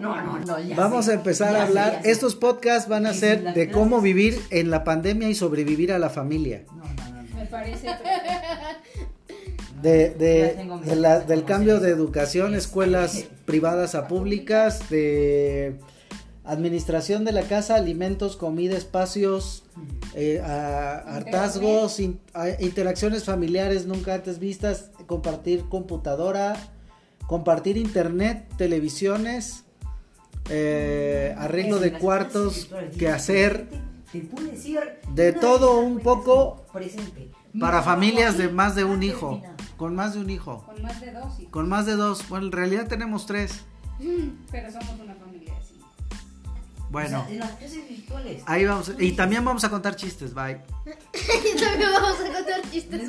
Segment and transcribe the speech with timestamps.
[0.00, 0.58] No, no, no.
[0.60, 2.00] ya Vamos sé, a empezar ya a hablar.
[2.02, 2.10] sé.
[2.10, 6.10] Estos podcasts van a ser de cómo vivir en la pandemia y sobrevivir a la
[6.10, 6.64] familia.
[6.68, 7.36] No, no, no.
[7.36, 7.88] Me parece.
[9.82, 15.76] De, de- la- del cambio de educación, escuelas privadas a públicas, de
[16.44, 19.62] administración de la casa, alimentos, comida, espacios,
[20.14, 26.56] eh, a- hartazgos, in- a- interacciones familiares nunca antes vistas, compartir computadora,
[27.26, 29.64] compartir internet, televisiones,
[30.50, 32.68] eh, arreglo de cuartos,
[32.98, 33.68] que hacer
[34.12, 34.80] Te puede decir
[35.14, 37.30] de todo un poco presente.
[37.58, 39.40] para familias de más de un hijo,
[39.76, 40.64] con más de un hijo.
[40.66, 41.46] Con más de dos, sí.
[41.46, 42.28] Con más de dos.
[42.28, 43.60] Bueno, en realidad tenemos tres.
[44.50, 45.78] Pero somos una familia así.
[46.90, 48.42] Bueno, O sea, en las clases virtuales.
[48.46, 48.92] ahí vamos.
[48.98, 50.34] Y también vamos a contar chistes.
[50.34, 50.60] Bye.
[51.54, 53.08] Y también vamos a contar chistes.